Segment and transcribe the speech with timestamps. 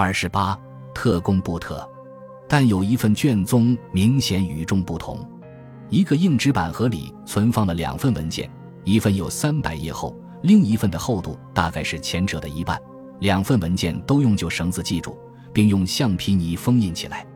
[0.00, 0.58] 二十八，
[0.94, 1.86] 特工布特。
[2.48, 5.18] 但有一份卷宗明显与众不同，
[5.90, 8.50] 一个硬纸板盒里存放了两份文件，
[8.82, 12.80] 一份有三百页厚，另一份的厚度大概是前者的一半。
[13.18, 15.18] 两份文件都用旧绳子系住，
[15.52, 17.26] 并用橡皮泥封印起来。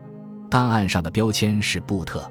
[0.49, 2.27] 档案上的标签是布特，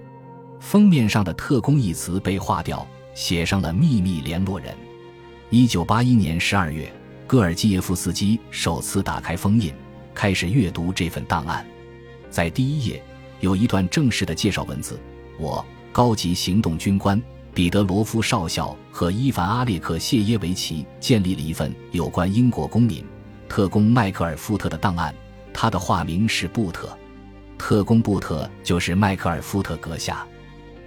[0.59, 4.75] 封面上的“特工”一词被划掉，写上了“秘密联络人”。
[5.49, 6.93] 一九八一年十二月，
[7.29, 9.73] 戈尔基耶夫斯基首次打开封印，
[10.15, 11.67] 开始阅读这份档案。
[12.31, 13.03] 在第一页
[13.41, 14.99] 有一段正式的介绍文字
[15.39, 17.21] ：“我高级行动军官
[17.53, 23.05] 彼得罗夫少校和伊凡阿列克谢耶维奇建立了一份有关英国公民
[23.49, 25.15] 特工迈克尔夫特的档案。
[25.53, 26.99] 他的化名是布特，
[27.57, 30.27] 特工布特就是迈克尔夫特阁下。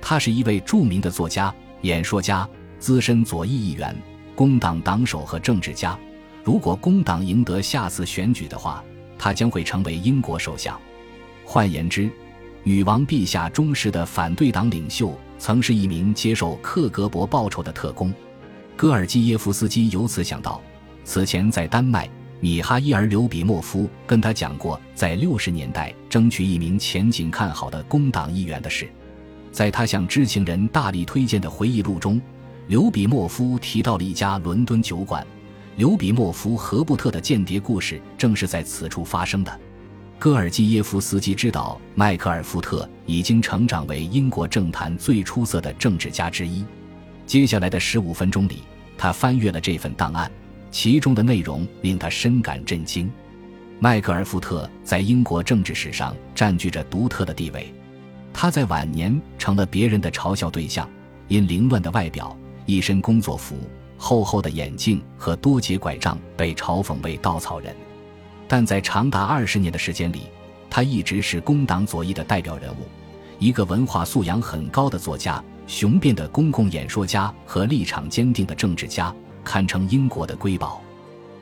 [0.01, 1.53] 他是一位著名的作家、
[1.83, 3.95] 演说家、资深左翼议员、
[4.35, 5.97] 工党党首和政治家。
[6.43, 8.83] 如果工党赢得下次选举的话，
[9.17, 10.79] 他将会成为英国首相。”
[11.43, 12.09] 换言之，
[12.63, 18.13] 女王陛下忠实的反对党领袖曾是一名接受克格勃报酬的特工。
[18.75, 20.61] 戈尔基耶夫斯基由此想到，
[21.03, 22.09] 此前在丹麦，
[22.39, 28.87] 米哈伊尔·刘比莫夫跟他讲过在六十年代争取一名前景看好的工党议员的事。
[29.51, 32.21] 在他向知情人大力推荐的回忆录中，
[32.67, 35.25] 刘比莫夫提到了一家伦敦酒馆。
[35.77, 39.59] 刘比莫夫和布特的间谍故事正是在此处发生的。
[40.17, 46.65] 戈尔基耶夫斯基知道迈克尔·福特已经成长为英国政坛最出色的政治家之一。
[47.27, 48.63] 接下来的十五分钟里，
[48.97, 50.31] 他翻阅了这份档案，
[50.71, 53.07] 其中的内容令他深感震惊。
[53.79, 57.71] 迈克尔·福特在英国政治史上占据着独特的地位。
[58.33, 60.89] 他在晚年成了别人的嘲笑对象，
[61.27, 63.55] 因凌乱的外表、一身工作服、
[63.97, 67.75] 厚厚的眼镜和多节拐杖，被嘲讽为稻草人。
[68.47, 70.21] 但在长达二十年的时间里，
[70.69, 72.87] 他一直是工党左翼的代表人物，
[73.39, 79.13] 一个文化素养很高的作家、雄辩的公共演说家和立场坚定的政治家，
[79.43, 80.81] 堪称英国的瑰宝。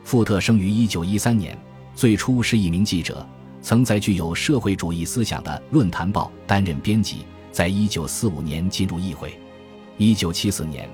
[0.02, 1.56] 富特生于一九一三年，
[1.94, 3.26] 最初是一名记者，
[3.60, 7.18] 曾在具有社会主义思想的《论坛报》担任编辑。
[7.52, 9.32] 在一九四五年进入议会，
[9.96, 10.86] 一九七四年，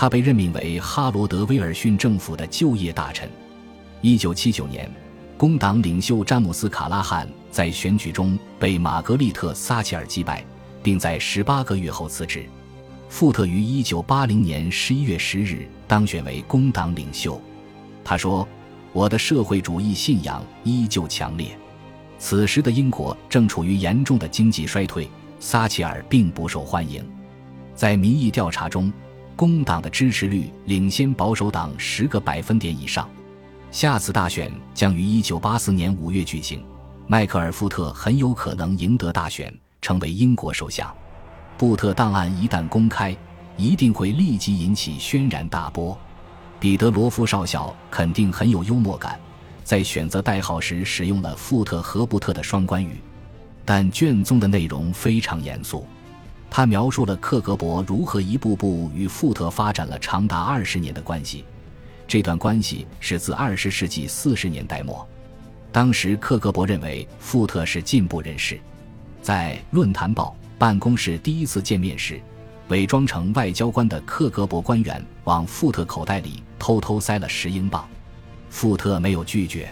[0.00, 3.28] 他被任命为哈罗德·威尔逊政府的就业大臣。
[4.00, 4.88] 一九七九年。
[5.36, 10.44] 工党领袖詹姆斯·卡拉汉在选举中被玛格丽特·撒切尔击败，
[10.84, 12.46] 并在十八个月后辞职。
[13.08, 17.40] 富特于一九八零年十一月十日当选为工党领袖。
[18.04, 18.46] 他说
[18.92, 21.58] ：“我的社会主义信仰依旧强烈。”
[22.20, 25.10] 此时的英国正处于严重的经济衰退，
[25.40, 27.04] 撒切尔并不受欢迎。
[27.74, 28.92] 在民意调查中，
[29.38, 33.08] 工党的支持率领先保守党十个百分点以上。
[33.70, 36.60] 下次大选将于一九八四年五月举行，
[37.06, 40.92] 迈克尔·福特很有可能赢得大选，成为英国首相。
[41.56, 43.16] 布特档案一旦公开，
[43.56, 45.96] 一定会立即引起轩然大波。
[46.58, 49.20] 彼得罗夫少校肯定很有幽默感，
[49.62, 53.00] 在选择代号时使用了富特和布特的双关语。
[53.64, 55.86] 但卷宗的内容非常严肃，
[56.50, 61.44] 他描述了克格勃如何一步步与富特发展了长达二十年的关系。
[62.06, 65.06] 这段关系是自二十世纪四十年代末，
[65.70, 68.58] 当时克格勃认为富特是进步人士，
[69.20, 72.18] 在《论坛报》办公室第一次见面时，
[72.68, 77.86] 伪装成外交官的克格勃官员往富特口袋里偷偷塞了十英镑，
[78.48, 79.70] 富特没有拒绝。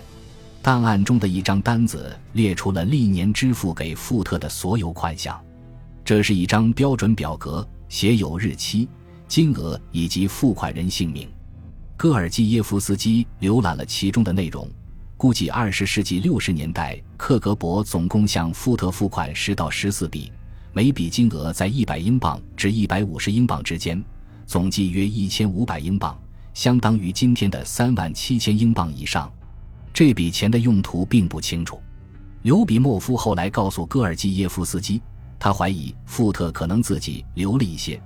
[0.61, 5.41] 档案中的一张单子列出了历年支付给富特的所有款项，
[6.07, 8.89] 这是一张标准表格，写有日期、
[9.27, 11.29] 金额以及付款人姓名。
[11.97, 14.71] 戈尔基耶夫斯基浏览了其中的内容，
[15.17, 20.31] 估计二十世纪六十年代，克格勃总共向富特付款十到十四笔，
[20.73, 24.01] 每笔金额在一百英镑至一百五十英镑之间，
[24.47, 26.17] 总计约一千五百英镑，
[26.55, 29.29] 相当于今天的三万七千英镑以上。
[29.93, 31.83] 这笔钱的用途并不清楚。
[32.43, 35.03] 刘比莫夫后来告诉戈尔基耶夫斯基，
[35.39, 38.01] 他怀疑富特可能自己留了一些，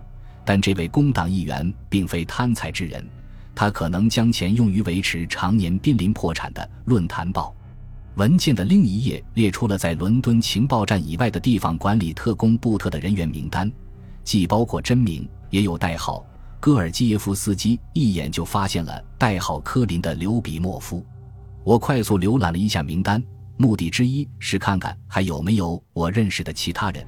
[0.44, 3.06] 但这位工党议员并非贪财之人。
[3.54, 7.54] 他可能将钱用于维持常年濒临破产的《论坛报》
[8.18, 13.70] 文件的另一页列出了在伦敦情报站以外的地方管理特工布特的人员名单，
[14.24, 16.24] 既包括真名，也有代号。
[16.58, 21.04] 戈尔基耶夫斯基一眼就发现了代号科林的刘比莫夫。
[21.64, 23.22] 我快速浏览了一下名单，
[23.56, 27.06] 目的之一是看看还有没有我认识的其他人，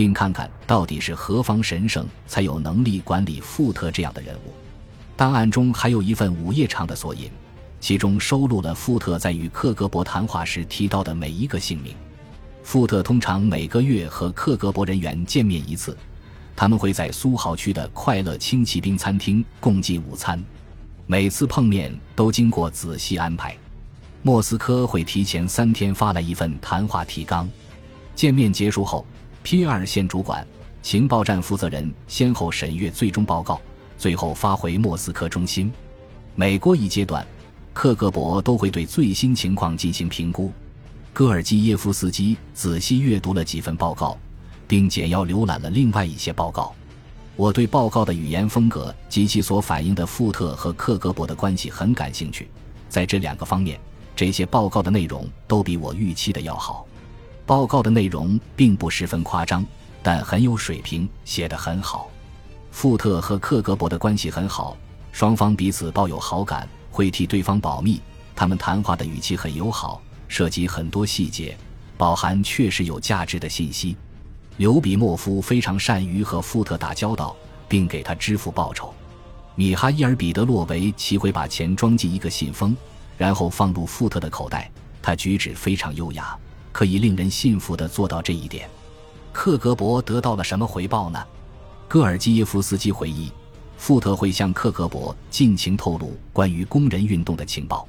[0.00, 4.54] 并看看到底是何方神圣才有能力管理富特这样的人物。
[5.14, 7.30] 档案中还有一份午夜场的索引，
[7.80, 11.94] 其中收录了富特在与克格勃谈话时提到的每一个姓名。
[12.62, 15.94] 富特通常每个月和克格勃人员见面一次，
[16.56, 20.42] 他们会在苏豪区的快乐轻骑兵餐厅共进午餐。
[21.06, 23.54] 每次碰面都经过仔细安排。
[24.22, 27.46] 莫斯科会提前三天发来一份谈话提纲。
[28.14, 29.04] 见面结束后
[29.42, 30.46] ，P 二线主管、
[30.82, 33.60] 情报站负责人先后审阅最终报告，
[33.98, 35.72] 最后发回莫斯科中心。
[36.34, 37.26] 每过一阶段，
[37.72, 40.52] 克格勃都会对最新情况进行评估。
[41.12, 44.16] 戈尔基耶夫斯基仔细阅读了几份报告，
[44.68, 46.72] 并简要浏览了另外一些报告。
[47.36, 52.48] 我对报告的语言风格及其所反映的富特和克格勃的关系很感兴趣。
[52.88, 53.80] 在这两个方面，
[54.14, 56.86] 这些报告的内容都比我预期的要好。
[57.50, 59.66] 报告的内容并不十分夸张，
[60.04, 62.08] 但很有水平，写得很好。
[62.70, 64.76] 富特和克格勃的关系很好，
[65.10, 68.00] 双方彼此抱有好感，会替对方保密。
[68.36, 70.00] 他们谈话的语气很友好。
[70.28, 71.58] 涉及很多细节，
[71.96, 73.96] 饱含确实有价值的信息。
[74.58, 77.34] 刘比莫夫非常善于和富特打交道，
[77.68, 78.94] 并给他支付报酬。
[79.56, 82.76] 米哈伊尔·彼得洛维奇会把钱装进一个信封，
[83.18, 84.70] 然后放入富特的口袋。
[85.02, 86.38] 他举止非常优雅，
[86.80, 88.66] 可以令人信服地做到这一点。
[89.32, 91.22] 克格勃得到了什么回报呢？
[91.86, 93.30] 戈尔基耶夫斯基回忆，
[93.76, 97.86] 富特会向克格勃尽情透露关于工人运动的情报。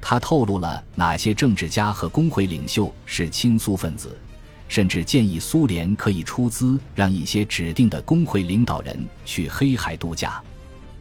[0.00, 4.18] 他透露了哪些政治家和工会领袖是亲苏分子，
[4.66, 10.42] 甚至建议苏联可以出资让一些指定的工会领导人去黑海度假。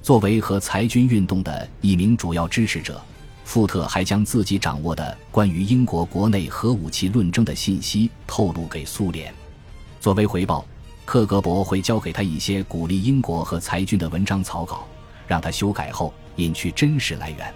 [0.03, 3.03] 作为和裁军运动的一名主要支持者，
[3.43, 9.33] 富特还将自己掌握的关于英国国内核武器论争的信息透露给苏联。
[9.99, 10.65] 作为回报，
[11.05, 14.87] 克格勃会交给他一些鼓励英国和裁军的文章草稿，
[15.27, 17.53] 让他修改后隐去真实来源。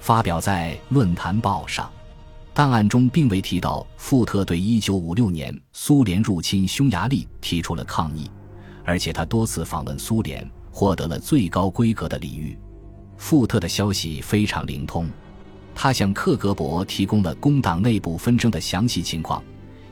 [0.00, 1.90] 发表在《论坛报》上，
[2.54, 8.30] 档案中并未提到富特对1956年苏联入侵匈牙利提出了抗议，
[8.84, 12.56] 而且他多次访问苏联，获得了最高规格的礼遇。
[13.18, 15.06] 富特的消息非常灵通，
[15.74, 19.42] 他向克格勃提供了工党内部纷争的详细情况，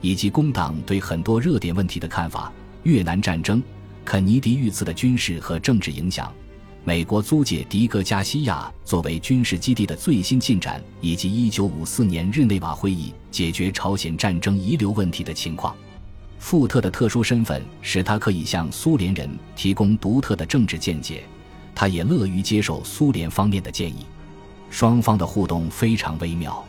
[0.01, 2.51] 以及工党对很多热点问题的看法：
[2.85, 3.63] 越南战争、
[4.05, 6.33] 肯尼迪遇刺的军事和政治影响。
[6.85, 15.75] 美国租借迪戈加西亚作为军事基地的最新进展，以及1954年日内瓦会议解决朝鲜战争遗留问题的情况。
[16.39, 21.25] 富特的特殊身份使他可以向苏联人提供独特的政治见解，
[21.77, 24.07] 他也乐于接受苏联方面的建议。
[24.71, 26.65] 双方的互动非常微妙。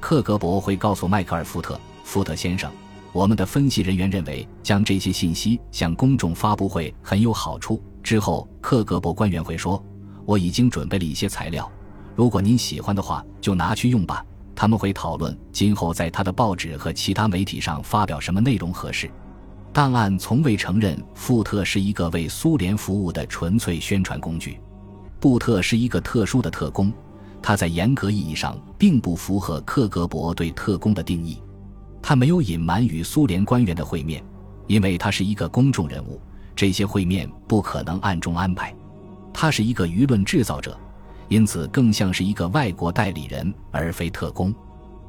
[0.00, 2.70] 克格勃会告诉迈克尔·福特：“福特先生，
[3.12, 9.82] 我们的分析人员认为将这些信息向公众发布会很有好处。”之后，克格勃官员会说
[10.26, 11.70] ：“我已经准备了一些材料，
[12.16, 14.24] 如果您喜欢的话，就拿去用吧。”
[14.54, 19.10] 他们会讨论今后在他的报纸和其他媒体上发表什么内容合适。
[19.72, 24.58] 档案从未承认富特是一个为苏联服务的纯粹宣传工具。
[25.20, 26.92] 布特是一个特殊的特工，
[27.40, 31.40] 他在严格意义上并不符合克格勃对特工的定义。
[32.02, 34.24] 他没有隐瞒与苏联官员的会面，
[34.66, 36.20] 因为他是一个公众人物。
[36.56, 38.74] 这些会面不可能暗中安排，
[39.32, 40.78] 他是一个舆论制造者，
[41.28, 44.52] 因此更像是一个外国代理人而非特工。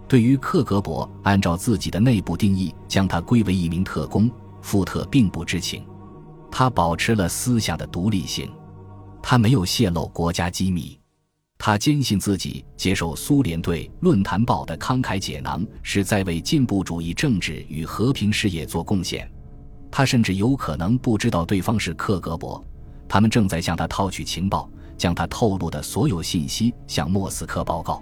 [0.07, 4.29] 对于克格勃按照自己的内部定义将他归为一名特工，
[4.61, 5.85] 富特并不知情。
[6.51, 8.51] 他保持了思想的独立性，
[9.21, 10.99] 他没有泄露国家机密。
[11.57, 19.31] 他坚信自己接受苏联对《论坛报》的慷慨解囊是在为进步主义政治与和平事业做贡献。
[19.91, 22.61] 他甚至有可能不知道对方是克格勃，
[23.07, 28.01] 他们正在向他套取情报，将他透露的所有信息向莫斯科报告。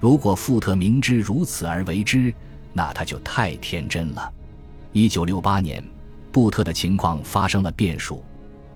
[0.00, 2.32] 如果富特明知如此而为之，
[2.72, 4.32] 那他就太天真了。
[4.96, 5.84] 一九六八年，
[6.32, 8.24] 布特的情况发生了变数。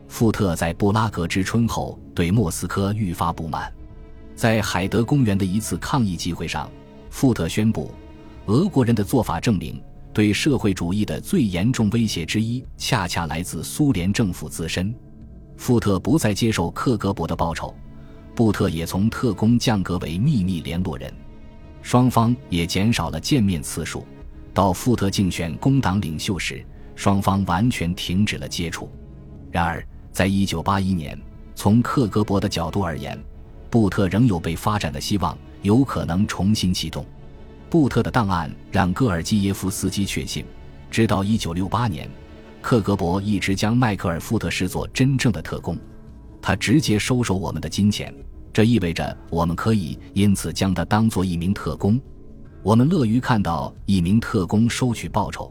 [0.07, 3.73] 富特在布拉格之春后对莫斯科愈发不满，
[4.37, 6.71] 在海德公园的一次抗议集会上，
[7.09, 7.91] 富特宣布，
[8.45, 9.83] 俄国人的做法证明。
[10.13, 14.95] 对社会主义的最严重威胁之一，恰恰来自苏联政府自身。
[15.57, 17.75] 富特不再接受克格勃的报酬，
[18.35, 21.11] 布特也从特工降格为秘密联络人，
[21.81, 24.05] 双方也减少了见面次数。
[24.61, 26.63] 到富特竞选工党领袖时，
[26.95, 28.91] 双方完全停止了接触。
[29.51, 31.19] 然而，在一九八一年，
[31.55, 33.19] 从克格勃的角度而言，
[33.71, 37.07] 布特仍有被发展的希望，有可能重新启动。
[37.71, 40.45] 布特的档案让戈尔基耶夫斯基确信，
[40.91, 42.11] 直到1968年，
[42.61, 45.75] 克格勃一直将迈克尔·富特视作真正的特工。
[46.43, 48.15] 他直接收受我们的金钱，
[48.53, 51.99] 这这意味着我们可以因此将他当做一名特工。
[52.63, 55.51] 我们乐于看到一名特工收取报酬，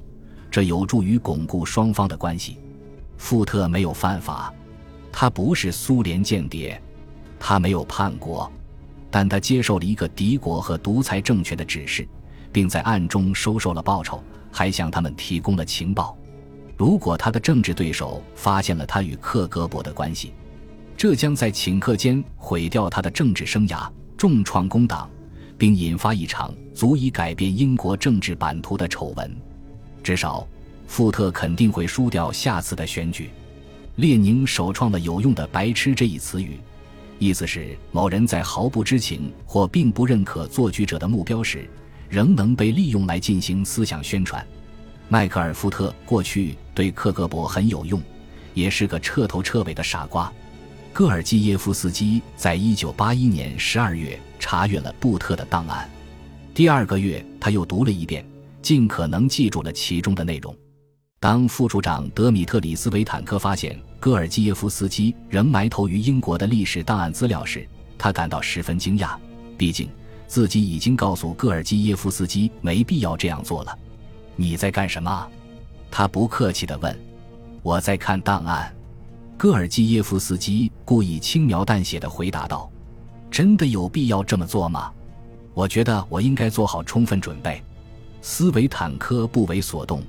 [0.51, 2.59] 这有助于巩固双方的关系。
[3.17, 4.53] 富特没有犯法，
[5.11, 6.79] 他不是苏联间谍，
[7.39, 8.49] 他没有叛国，
[9.09, 12.07] 但他接受了一个敌国和独裁政权的指示，
[12.51, 16.15] 并在暗中收受了报酬，还向他们提供了情报。
[16.77, 20.31] 如果他的政治对手发现了他与克格勃的关系，
[20.95, 25.09] 这将在顷刻间毁掉他的政治生涯，重创工党，
[25.59, 29.35] 并引发一场足以改变英国政治版图的丑闻。
[30.01, 30.47] 至少。
[30.91, 33.29] 富特肯定会输掉下次的选举。
[33.97, 36.57] 列宁首创了有用的“白痴”这一词语，
[37.19, 41.69] 意思是某人在毫不知情或并不认可做局者的目标时，
[42.09, 44.43] 仍能被利用来进行思想宣传。
[45.09, 48.01] 迈克尔·福特过去对克格勃很有用，
[48.55, 50.33] 也是个彻头彻尾的傻瓜。
[50.91, 55.89] 戈尔基耶夫斯基在一九八一年十二月查阅了布特的档案，
[56.53, 58.25] 第二个月他又读了一遍，
[58.61, 60.55] 尽可能记住了其中的内容。
[61.19, 67.67] 当副处长德米特里斯维坦科发现戈尔基耶夫斯基仍埋头于英国的历史档案资料时，
[67.97, 69.15] 他感到十分惊讶。
[69.57, 69.89] 毕竟
[70.27, 73.77] 自己已经告诉戈尔基耶夫斯基没必要这样做了。
[74.35, 75.27] 你在干什么？
[75.91, 76.97] 他不客气地问。
[77.61, 78.73] 我在看档案。
[79.39, 82.69] 戈尔基耶夫斯基故意轻描淡写地回答道
[83.31, 84.91] ：“真的有必要这么做吗？
[85.53, 87.63] 我觉得我应该做好充分准备。”
[88.21, 90.03] 斯维坦科不为所动。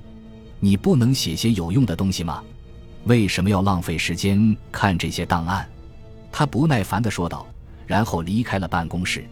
[0.59, 2.43] 你不能写些有用的东西吗？
[3.05, 5.65] 为什么要浪费时间看这些档案？
[6.29, 7.47] 他不耐烦地说道，
[7.87, 9.23] 然后离开了办公室。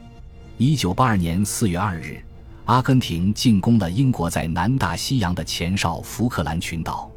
[0.58, 2.24] 一九八二年四月二日，
[2.64, 7.12] 阿根廷进攻了英国在南大西洋的前哨福克兰群岛。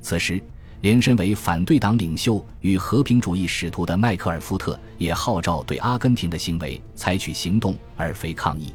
[0.00, 0.40] 此时，
[0.80, 8.72] 连身为反对党领袖与和平主义使徒的迈克尔·福特也号召对阿根廷的行为采取行动，而非抗议。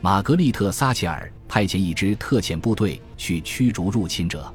[0.00, 4.52] 玛格丽特·撒切尔派遣一支特遣部队去驱逐入侵者。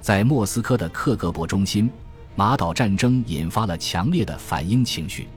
[0.00, 1.90] 在莫斯科的克格勃中心，
[2.34, 5.28] 马岛战争引发了强烈的反英情绪。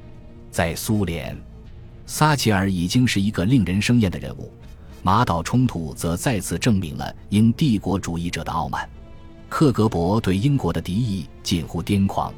[0.50, 1.38] 在苏联，
[2.06, 4.52] 撒切尔已经是一个令人生厌的人物，
[5.04, 8.90] 马岛冲突则再次证明了英帝国主义者的傲慢。
[9.50, 12.34] 克格勃对英国的敌意近乎癫狂。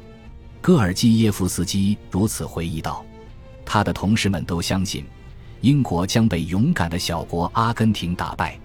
[0.60, 3.04] 戈尔基耶夫斯基如此回忆道
[3.64, 5.04] ：“他的同事们都相信。”
[5.60, 8.56] 英国将被勇敢的小国阿根廷打败，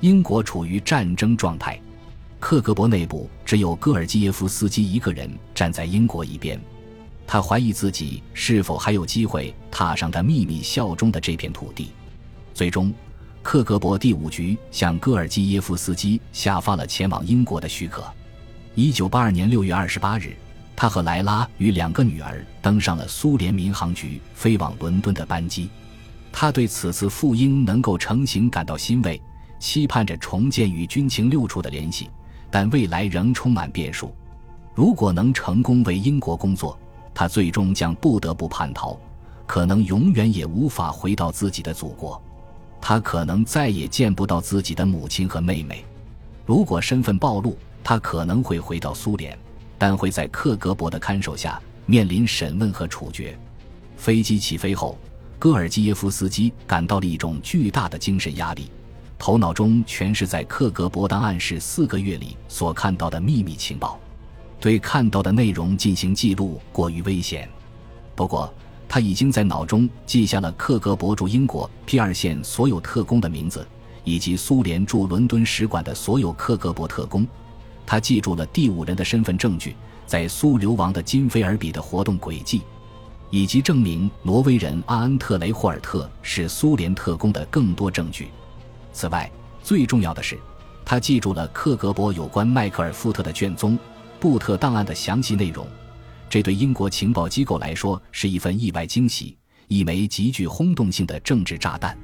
[0.00, 1.80] 英国处于战争状态。
[2.38, 6.60] 克格勃内部只有戈尔基耶夫斯基一个人站在英国一边，
[7.26, 11.90] 他怀疑自己是否还有机会踏上他秘密效忠的这片土地。
[12.54, 12.94] 最终，
[13.42, 18.04] 克格勃第五局向戈尔基耶夫斯基下发了前往英国的许可。
[18.74, 20.36] 一九八二年六月二十八日，
[20.76, 25.70] 他和莱拉与两个女儿登上了苏联民航局飞往伦敦的班机。
[26.30, 29.20] 他对此次赴英能够成行感到欣慰，
[29.58, 32.08] 期盼着重建与军情六处的联系，
[32.50, 34.14] 但未来仍充满变数。
[34.74, 36.78] 如果能成功为英国工作，
[37.14, 38.96] 他最终将不得不叛逃，
[39.46, 42.22] 可能永远也无法回到自己的祖国。
[42.80, 45.84] 他可能再也见不到自己的母亲和妹妹。
[46.46, 49.38] 如果身份暴露，他可能会回到苏联，
[49.76, 53.38] 但会在克格勃的看守下面临审问和处决。
[53.96, 54.98] 飞机起飞后。
[55.40, 58.72] 戈尔基耶夫斯基感到了一种巨大的精神压力，
[59.16, 64.00] 头脑中全是在克格勃档案室四个月里所看到的秘密情报，
[64.58, 67.48] 对看到的内容进行记录过于危险。
[68.16, 68.52] 不过，
[68.88, 73.66] 他已经在脑中记下了克格勃驻英国 P 二线所有特工的名字，
[74.02, 77.26] 以及苏联驻伦敦使馆的所有克格勃特工。
[77.86, 79.76] 他记住了第五人的身份证据，
[80.06, 82.62] 在苏流亡的金菲尔比的活动轨迹。
[83.30, 88.28] 以及证明挪威人阿恩特雷霍尔特是苏联特工的更多证据。
[88.92, 89.30] 此外，
[89.62, 90.38] 最重要的是，
[90.82, 93.78] 他记住了克格勃有关迈克尔·福特的卷宗
[94.18, 95.66] 布特档案的详细内容。
[96.30, 101.96] 这对英国情报机构来说是一份意外惊喜，一枚极具轰动性的政治炸弹。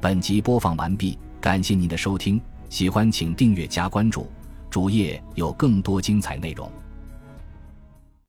[0.00, 4.30] 本集播放完毕，感谢您的收听，喜欢请订阅加关注，
[4.68, 6.70] 主页有更多精彩内容。